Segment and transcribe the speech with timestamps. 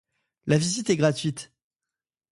[0.47, 1.53] La visite est gratuite.